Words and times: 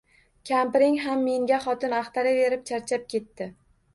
Kampiring 0.49 0.95
ham 1.03 1.19
menga 1.25 1.59
xotin 1.67 1.95
axtaraverib, 1.99 2.63
charchab 2.71 3.07
ketdi 3.15 3.51